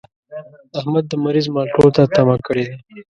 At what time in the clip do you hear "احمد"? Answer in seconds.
0.79-1.03